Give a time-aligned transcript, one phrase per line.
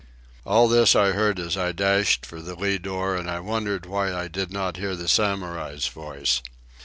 [0.47, 3.85] All this I heard as I dashed for the lee door and as I wondered
[3.85, 6.41] why I did not hear the Samurai's voice.